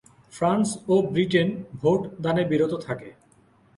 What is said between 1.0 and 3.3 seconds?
Britain vote দানে বিরত থাকে।